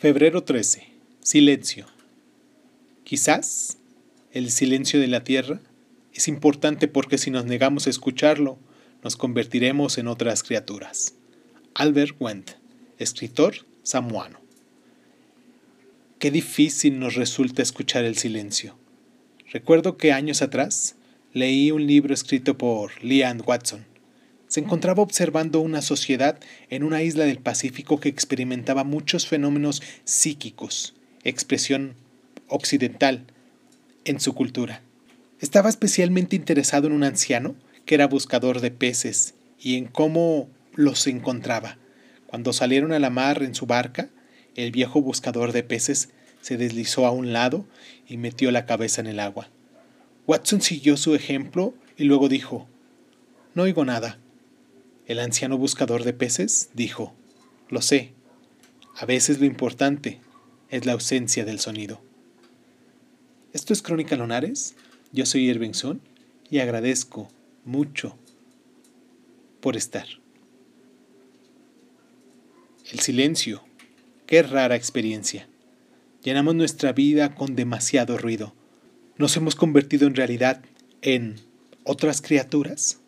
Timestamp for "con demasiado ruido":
77.34-78.52